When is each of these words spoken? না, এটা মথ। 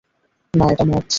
না, 0.53 0.65
এটা 0.71 0.85
মথ। 0.89 1.05